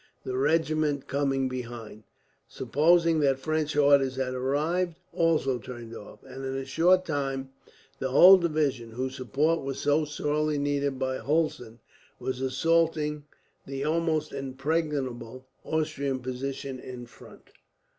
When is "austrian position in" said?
15.63-17.05